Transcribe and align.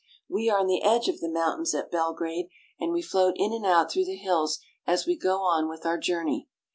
We 0.27 0.49
are 0.49 0.57
on 0.59 0.65
the 0.65 0.81
edge 0.81 1.07
of 1.09 1.19
the 1.19 1.29
mountains 1.29 1.75
at 1.75 1.91
Belgrade, 1.91 2.47
and 2.79 2.91
we 2.91 3.03
float 3.03 3.35
in 3.37 3.53
and 3.53 3.67
out 3.67 3.91
through 3.91 4.05
the 4.05 4.15
hills 4.15 4.57
as 4.87 5.05
we 5.05 5.15
go 5.15 5.41
on 5.43 5.69
with 5.69 5.85
our 5.85 5.99
journey. 5.99 6.49